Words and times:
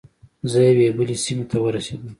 زه 0.51 0.59
یوې 0.69 0.87
بلې 0.97 1.15
سیمې 1.23 1.45
ته 1.49 1.57
ورسیدم. 1.61 2.09